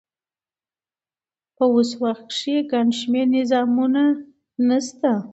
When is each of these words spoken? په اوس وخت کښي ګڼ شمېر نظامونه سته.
په 1.55 1.63
اوس 1.73 1.89
وخت 2.03 2.23
کښي 2.31 2.55
ګڼ 2.71 2.87
شمېر 2.99 3.27
نظامونه 3.35 4.03
سته. 4.87 5.11